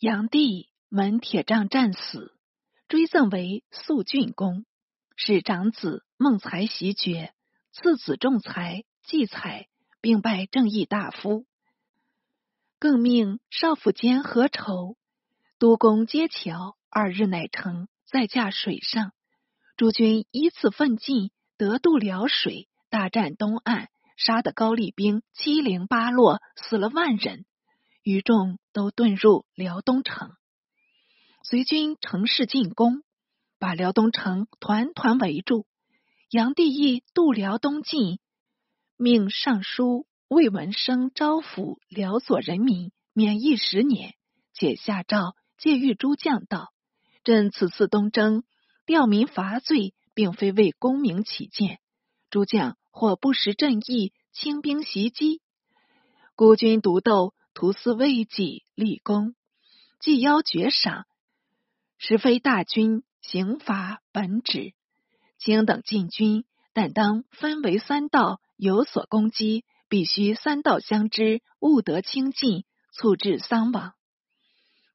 [0.00, 2.32] 炀帝闻铁杖战死，
[2.86, 4.64] 追赠为肃郡公，
[5.16, 7.34] 使长子孟才袭爵，
[7.72, 9.66] 次子仲才、季才，
[10.00, 11.46] 并拜正义大夫。
[12.78, 14.96] 更命少府监何愁、
[15.58, 19.10] 督工接桥，二日乃成，再驾水上。
[19.76, 27.46] 诸军依次奋进，得渡辽水，大战东岸，杀得高丽兵七零八落，死了万人，
[28.08, 30.30] 余众都遁入辽东城。
[31.44, 33.02] 随军乘势进攻，
[33.58, 35.66] 把辽东城团团围住。
[36.30, 38.18] 杨帝义渡辽东进，
[38.96, 44.14] 命尚书魏文生招抚辽左人民，免役十年，
[44.54, 46.72] 且下诏借谕诸将道
[47.24, 48.42] ：“朕此次东征。”
[48.86, 51.78] 吊民伐罪，并非为功名起见。
[52.30, 55.42] 诸将或不识正义，轻兵袭击，
[56.34, 59.34] 孤军独斗，徒思为己立功，
[59.98, 61.06] 既邀爵赏，
[61.98, 64.74] 实非大军刑罚本旨。
[65.40, 73.94] 卿等进军，但当分为三道，有所攻击，必须三道相知，勿得轻进，促致丧亡，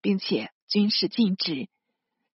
[0.00, 1.68] 并且军事禁止。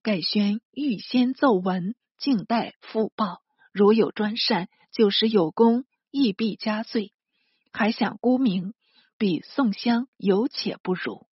[0.03, 3.41] 盖宣预先奏闻，静待复报。
[3.73, 7.15] 如有专擅，就使有功，亦必加罪。
[7.73, 8.75] 还想沽名，
[9.19, 11.27] 比宋襄有且不如。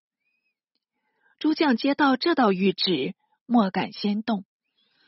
[1.41, 4.45] 诸将接到这道谕旨，莫敢先动。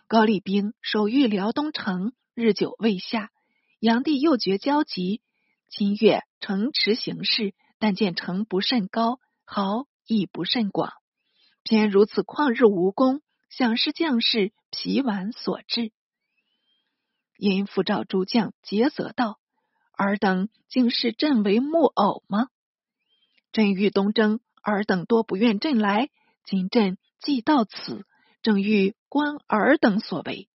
[0.09, 3.31] 高丽兵守御辽东城，日久未下。
[3.79, 5.23] 炀帝又觉焦急，
[5.71, 10.93] 今月城池形势，但见城不甚高，壕亦不甚广，
[11.63, 13.23] 偏如此旷日无功。
[13.51, 15.93] 想是将士疲顽所致，
[17.37, 19.39] 因复召诸将诘责道
[19.97, 22.49] ：“尔等竟视朕为木偶吗？
[23.55, 26.11] 朕欲东征，尔等多不愿朕来。
[26.45, 28.05] 今朕既到此，
[28.43, 30.49] 正欲观尔等所为。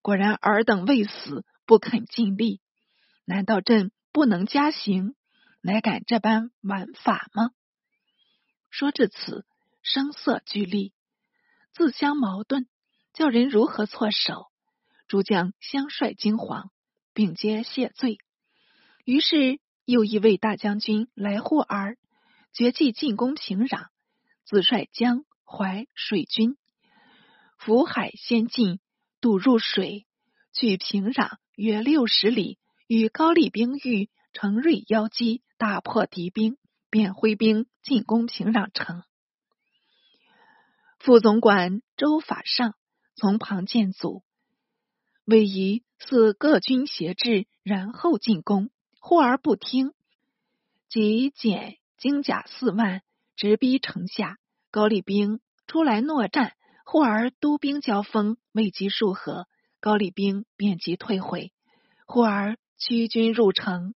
[0.00, 2.62] 果然尔等未死，不肯尽力，
[3.26, 5.14] 难道朕不能加刑？
[5.60, 7.50] 乃敢这般玩法吗？”
[8.70, 9.44] 说至此，
[9.82, 10.94] 声色俱厉。
[11.74, 12.66] 自相矛盾，
[13.12, 14.46] 叫人如何措手？
[15.06, 16.70] 诸将相率惊惶，
[17.12, 18.16] 并皆谢罪。
[19.04, 21.98] 于是又一位大将军来护儿，
[22.52, 23.86] 决计进攻平壤，
[24.44, 26.56] 自率江淮水军
[27.58, 28.80] 浮海先进，
[29.20, 30.06] 渡入水，
[30.52, 36.58] 距平壤约六十里，与高丽兵遇，乘锐邀击，大破敌兵，
[36.90, 39.02] 便挥兵进攻平壤城。
[40.98, 42.74] 副总管周法上
[43.16, 44.22] 从旁见阻，
[45.24, 48.70] 魏仪似各军协制，然后进攻，
[49.00, 49.94] 忽而不听，
[50.88, 53.00] 即减精甲四万，
[53.36, 54.36] 直逼城下。
[54.72, 59.46] 高丽兵出来诺战，忽而督兵交锋，未及数合，
[59.78, 61.52] 高丽兵便即退回。
[62.04, 63.94] 忽而驱军入城，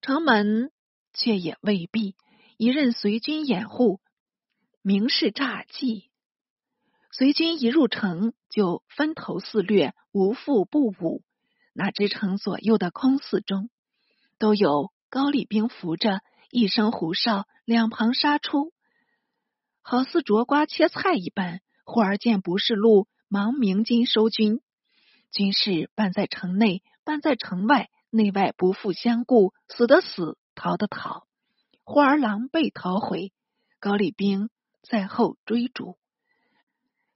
[0.00, 0.72] 城门
[1.12, 2.16] 却也未闭，
[2.56, 4.00] 一任随军掩护，
[4.82, 6.10] 明示诈计。
[7.12, 11.22] 随军一入城，就分头肆掠，无复不武。
[11.74, 13.70] 哪知城左右的空寺中，
[14.36, 16.22] 都有高丽兵扶着，
[16.58, 18.72] 一声虎哨，两旁杀出，
[19.82, 21.60] 好似啄瓜切菜一般。
[21.84, 24.62] 忽而见不是路，忙鸣金收军。
[25.30, 31.26] 军士半在城内，半在城外，内外不复相顾，死的死，逃的逃。
[31.84, 33.34] 忽而狼狈逃回，
[33.78, 34.48] 高丽兵
[34.80, 35.98] 在后追逐。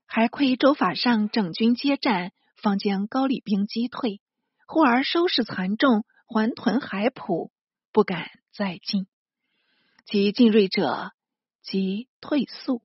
[0.05, 4.21] 还亏周法上整军接战，方将高丽兵击退。
[4.67, 7.51] 忽而收拾残众，还屯海浦，
[7.91, 9.07] 不敢再进。
[10.05, 11.11] 及进锐者
[11.61, 12.81] 即退速。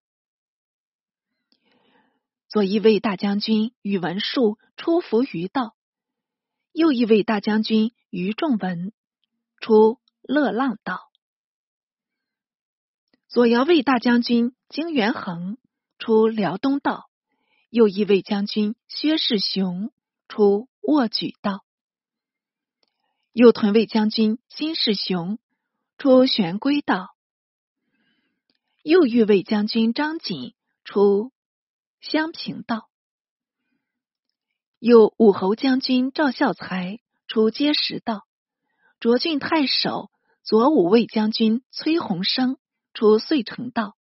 [2.49, 5.77] 左一位大将军宇文述出伏于道，
[6.73, 8.93] 右一位大将军于仲文
[9.61, 11.11] 出乐浪道。
[13.29, 15.59] 左摇卫大将军金元衡
[15.99, 17.11] 出辽东道。
[17.69, 19.93] 右一位将军薛世雄
[20.29, 21.65] 出卧举道，
[23.33, 25.39] 右屯卫将军金世雄
[25.99, 27.17] 出玄归道，
[28.83, 30.55] 又御卫将军张锦
[30.85, 31.33] 出
[32.01, 32.91] 襄平道，
[34.79, 38.27] 又武侯将军赵孝才出碣石道，
[39.01, 40.11] 卓郡太守
[40.43, 42.59] 左武卫将军崔洪生
[42.93, 43.97] 出遂城道，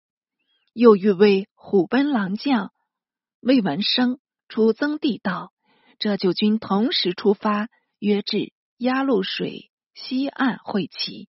[0.75, 2.73] 又御卫虎贲郎将。
[3.41, 5.53] 魏文生出增地道，
[5.99, 11.29] 这九军同时出发，约至鸭绿水西岸会齐，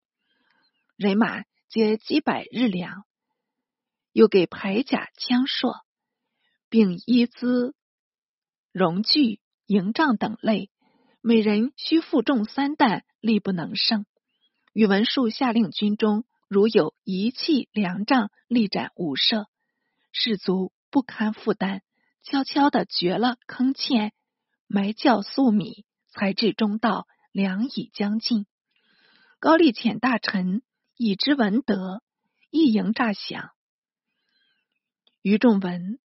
[0.98, 3.04] 人马皆几百日粮。
[4.14, 5.82] 又给铠甲枪槊，
[6.70, 7.76] 并衣资、
[8.72, 10.72] 戎具、营帐等类，
[11.22, 14.08] 每人需负重三担，力不能胜。
[14.74, 19.46] 宇文述下令军中，如有仪器粮帐，力斩无赦。
[20.12, 21.84] 士卒不堪负担，
[22.24, 24.14] 悄悄的掘了坑堑，
[24.66, 28.48] 埋窖粟米，才至中道，粮已将尽。
[29.40, 30.64] 高丽遣大臣
[30.98, 32.02] 已知闻得，
[32.50, 33.52] 一营诈降。
[35.22, 36.00] 于仲文，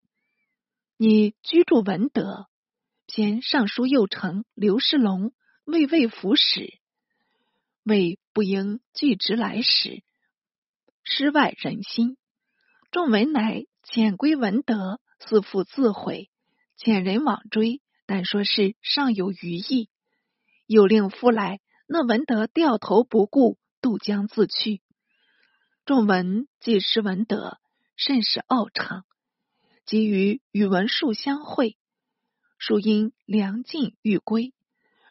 [0.97, 2.47] 你居住文德，
[3.07, 6.77] 偏尚书右丞刘世龙为魏府使。
[7.81, 10.03] 为不应拒职来使，
[11.03, 12.15] 失外人心。
[12.91, 16.29] 仲文乃遣归文德，似复自悔，
[16.77, 19.89] 遣人往追，但说是尚有余意。
[20.67, 24.81] 又令夫来，那文德掉头不顾，渡江自去。
[25.85, 27.59] 仲文既失文德，
[27.97, 29.03] 甚是傲长，
[29.85, 31.77] 急于与文术相会。
[32.57, 34.53] 树因粮尽欲归，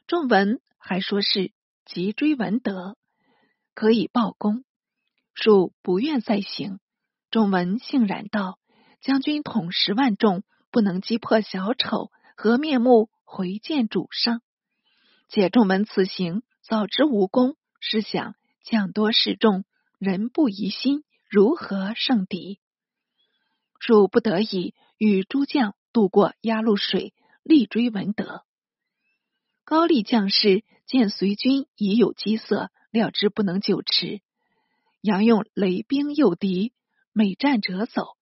[0.06, 1.52] 仲文还说是。
[1.84, 2.96] 即追文德，
[3.74, 4.64] 可以报功。
[5.34, 6.78] 树不愿再行。
[7.28, 8.58] 仲文欣然道
[9.02, 14.40] ：“将军统十万众，不能击破小丑，何面目回见主上？”
[15.28, 19.64] 且仲文此行早知无功，试想将多势众，
[19.98, 22.60] 人不疑心，如何胜敌？
[23.80, 28.44] 属不得已与诸将渡过鸭绿水，力追文德。
[29.64, 34.20] 高丽将士见随军已有饥色，料知不能久持，
[35.00, 36.72] 杨用雷兵诱敌，
[37.12, 38.16] 每战折走，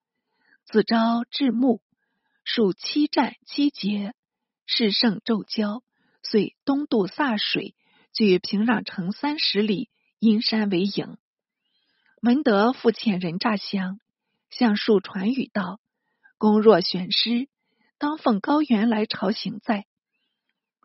[0.64, 1.82] 自招至暮，
[2.44, 4.14] 数七战七捷，
[4.64, 5.82] 势胜骤交，
[6.22, 7.75] 遂东渡柞水，
[8.12, 9.90] 距平壤城三十里，
[10.20, 11.17] 阴山为营。
[12.20, 13.99] 文德复遣人诈降，
[14.50, 15.81] 向树传语道
[16.37, 17.49] ：“公若悬师，
[17.96, 19.87] 当奉高原来朝行在。”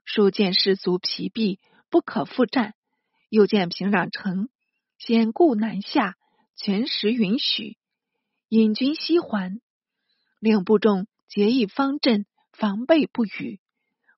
[0.06, 1.60] 数见士卒疲弊，
[1.90, 2.76] 不可复战。
[3.28, 4.48] 又见平壤城
[4.98, 6.16] 险固难下，
[6.56, 7.78] 全时允许
[8.48, 9.60] 引军西还，
[10.40, 13.60] 令部众结义方阵，防备不语。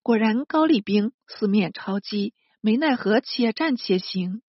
[0.04, 4.44] 果然高丽兵四面抄击，没奈何，且战且行。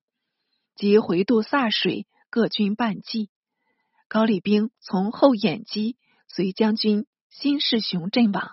[0.78, 3.28] 即回渡萨水，各军半计。
[4.06, 5.96] 高丽兵从后掩击，
[6.28, 8.52] 随将军新世雄阵亡。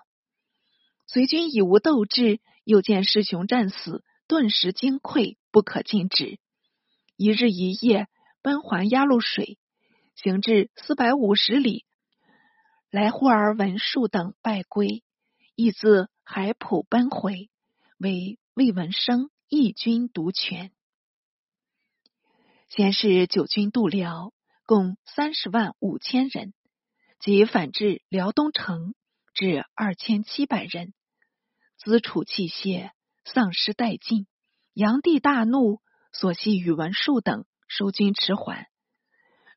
[1.06, 2.42] 随军已无斗志。
[2.64, 6.40] 又见师雄战死，顿时惊溃，不可禁止。
[7.16, 8.08] 一日一夜
[8.42, 9.60] 奔还鸭绿水，
[10.16, 11.86] 行至四百五十里，
[12.90, 15.04] 来忽而文树等败归，
[15.54, 17.52] 亦自海浦奔回，
[18.00, 20.72] 为魏文生义军独权。
[22.76, 24.34] 先是九军渡辽，
[24.66, 26.54] 共三十万五千人，
[27.22, 28.96] 即反至辽东城，
[29.34, 30.94] 至二千七百人。
[31.78, 32.92] 资储器械
[33.24, 34.28] 丧失殆尽，
[34.74, 35.80] 炀帝大怒，
[36.12, 38.68] 所系宇文述等收军迟缓，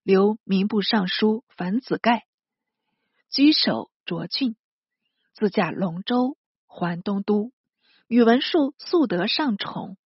[0.05, 2.25] 留民部尚书樊子盖
[3.33, 4.55] 居守涿郡，
[5.35, 6.37] 自驾龙舟
[6.69, 7.51] 还东都。
[8.07, 9.97] 宇文述素得上宠，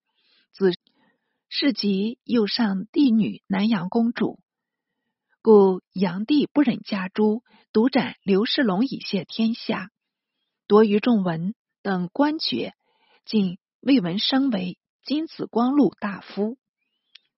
[0.51, 0.73] 子
[1.55, 4.39] 是及又上帝女南阳公主，
[5.43, 9.91] 故炀帝不忍加诛，独斩刘世龙以谢天下，
[10.65, 11.53] 夺于众文。
[11.83, 12.73] 等官爵，
[13.23, 16.57] 晋魏文升为金子光禄大夫。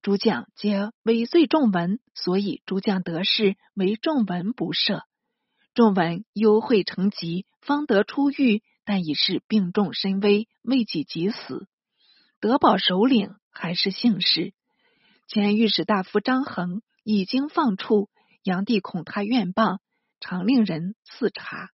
[0.02, 5.02] 诸将皆伪罪众文，所以诸将得势，为众文不赦。
[5.74, 11.68] 众文忧会成疾，方得出狱，但已是病重身危，未及即死。
[12.40, 14.54] 德保首领还是姓氏。
[15.28, 18.10] 前御史大夫张衡已经放出，
[18.44, 19.80] 炀帝恐他怨谤，
[20.20, 21.72] 常令人赐查。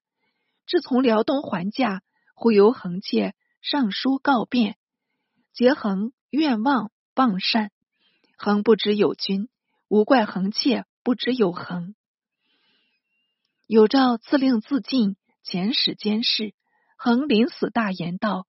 [0.65, 2.01] 自从辽东还驾。
[2.33, 4.75] 忽由恒切上书告变，
[5.53, 7.69] 结恒愿望谤善，
[8.35, 9.47] 恒不知有君，
[9.88, 11.93] 无怪恒妾不知有恒。
[13.67, 16.55] 有诏赐令自尽，遣使监视。
[16.97, 18.47] 恒临死大言道：“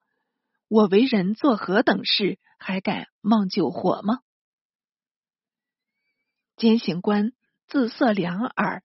[0.69, 4.21] 我为人做何等事，还敢妄救火吗？”
[6.57, 7.33] 监刑官
[7.67, 8.85] 自色两耳，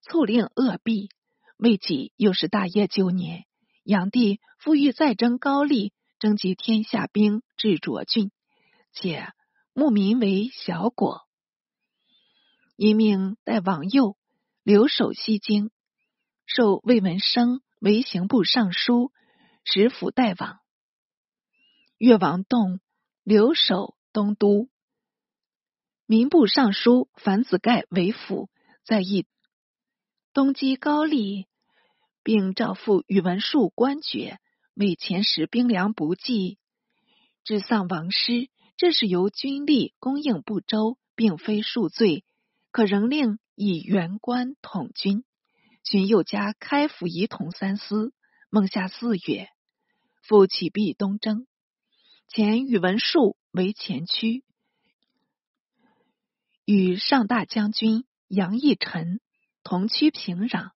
[0.00, 1.10] 促令恶毙。
[1.58, 3.44] 未几，又是大业九年。
[3.84, 8.30] 炀帝复欲再征高丽，征集天下兵至涿郡，
[8.92, 9.32] 且
[9.72, 11.26] 牧民为小果。
[12.76, 14.16] 因命代王佑
[14.62, 15.72] 留守西京，
[16.46, 19.10] 授魏文生为刑部尚书，
[19.64, 20.60] 使府代王。
[21.98, 22.78] 越王栋
[23.24, 24.68] 留守东都，
[26.06, 28.48] 民部尚书樊子盖为辅，
[28.84, 29.26] 在役
[30.32, 31.48] 东击高丽，
[32.22, 34.38] 并诏复宇文述官爵，
[34.74, 36.58] 为前时兵粮不济，
[37.42, 38.48] 致丧王师。
[38.76, 42.24] 这是由军力供应不周，并非数罪，
[42.70, 45.24] 可仍令以原官统军。
[45.82, 48.12] 荀又加开府仪同三司。
[48.50, 49.48] 孟夏四月，
[50.22, 51.47] 复起避东征。
[52.28, 54.44] 前宇文述为前驱，
[56.66, 59.20] 与上大将军杨义臣
[59.64, 60.72] 同驱平壤。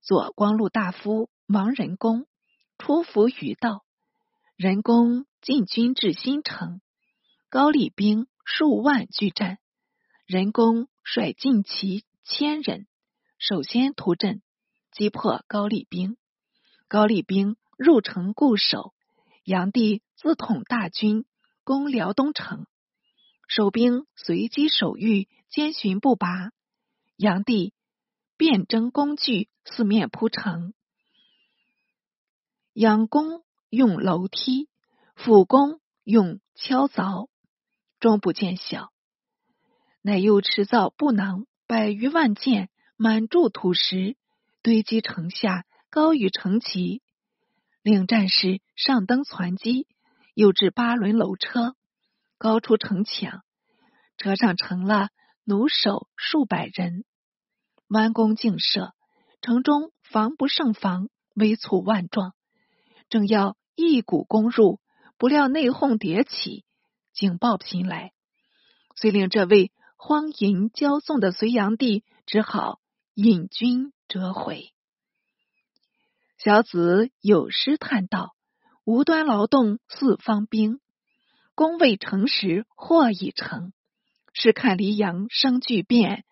[0.00, 2.28] 左光禄大夫王仁公
[2.78, 3.84] 出伏于道，
[4.54, 6.80] 仁公进军至新城。
[7.48, 9.58] 高丽兵数万拒战，
[10.24, 12.86] 仁公率晋骑千人，
[13.38, 14.40] 首先突阵，
[14.92, 16.16] 击破高丽兵。
[16.86, 18.94] 高丽兵入城固守，
[19.46, 21.24] 杨帝自统大军
[21.62, 22.66] 攻辽东城，
[23.46, 26.50] 守兵随机守御，坚巡不拔。
[27.16, 27.72] 杨帝
[28.36, 30.74] 便征工具，四面铺城。
[32.72, 34.68] 杨公用楼梯，
[35.14, 37.28] 辅公用敲凿。
[38.00, 38.92] 终不见效，
[40.02, 44.16] 乃又持造布囊百余万件，满注土石，
[44.62, 47.00] 堆积城下，高于城旗。
[47.86, 49.86] 令战士上登攒机，
[50.34, 51.76] 又置八轮楼车，
[52.36, 53.44] 高出城墙。
[54.16, 55.10] 车上乘了
[55.44, 57.04] 弩手数百人，
[57.86, 58.92] 弯弓竞射，
[59.40, 62.34] 城中防不胜防，危促万状。
[63.08, 64.80] 正要一鼓攻入，
[65.16, 66.64] 不料内讧迭起。
[67.12, 68.12] 警报频来，
[68.96, 72.80] 遂令这位荒淫骄纵的隋炀帝只好
[73.14, 74.72] 引军折回。
[76.38, 78.36] 小子有诗叹道
[78.84, 80.80] ：“无端劳动四方兵，
[81.54, 83.72] 功未成时祸已成。
[84.34, 86.24] 试看黎阳生巨变，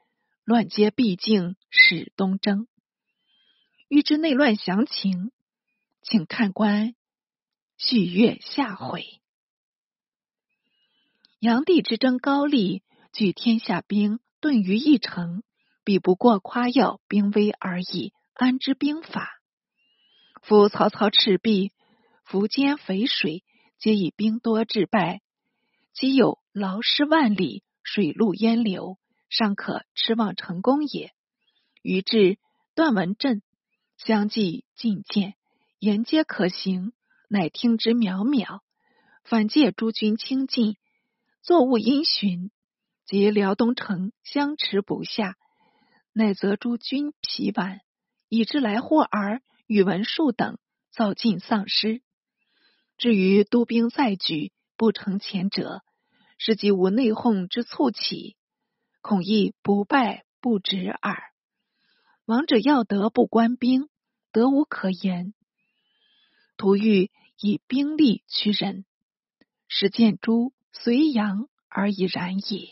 [0.45, 2.69] 乱阶毕竟始东征。”
[3.89, 5.33] 欲知内乱详情，
[6.03, 6.95] 请看官
[7.79, 9.21] 续阅下回。
[11.41, 12.83] 炀帝之争高丽，
[13.13, 15.43] 聚天下兵顿于一城，
[15.83, 19.41] 比不过夸耀兵威而已，安知兵法？
[20.47, 21.73] 夫曹操赤壁、
[22.29, 23.43] 苻坚淝水，
[23.79, 25.23] 皆以兵多致败。
[25.95, 28.99] 即有劳师万里，水陆淹流，
[29.31, 31.13] 尚可持望成功也。
[31.81, 32.37] 于至
[32.75, 33.41] 段文镇，
[33.97, 35.33] 相继进谏，
[35.79, 36.93] 言皆可行，
[37.29, 38.61] 乃听之渺渺。
[39.25, 40.77] 反借诸军轻进。
[41.41, 42.51] 作物因循，
[43.07, 45.37] 及辽东城相持不下，
[46.13, 47.81] 乃则诸军疲顽，
[48.29, 50.59] 以致来祸而宇文述等
[50.91, 52.03] 造尽丧失。
[52.97, 55.83] 至于督兵再举不成前者，
[56.39, 58.37] 是即无内讧之促起，
[59.01, 61.23] 恐亦不败不止耳。
[62.25, 63.89] 王者要得不官兵，
[64.33, 65.35] 得无可言。
[66.57, 68.85] 徒欲以兵力屈人，
[69.69, 70.53] 使见诸。
[70.77, 72.69] 隋阳而已然也。